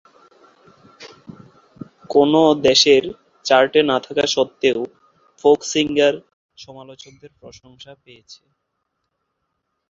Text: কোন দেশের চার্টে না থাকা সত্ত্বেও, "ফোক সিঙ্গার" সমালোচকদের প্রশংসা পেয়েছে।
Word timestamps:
কোন 2.09 2.31
দেশের 2.61 3.03
চার্টে 3.45 3.79
না 3.83 3.97
থাকা 3.99 4.25
সত্ত্বেও, 4.27 4.79
"ফোক 5.43 5.59
সিঙ্গার" 5.71 6.15
সমালোচকদের 6.57 7.31
প্রশংসা 7.39 7.91
পেয়েছে। 8.03 8.41